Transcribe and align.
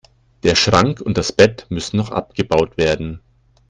Der 0.41 0.55
Schrank 0.55 0.99
und 0.99 1.19
das 1.19 1.31
Bett 1.31 1.67
müssen 1.69 1.97
noch 1.97 2.09
abgebaut 2.09 2.75
werden. 2.75 3.21